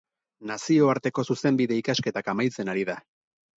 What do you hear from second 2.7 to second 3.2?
ari da.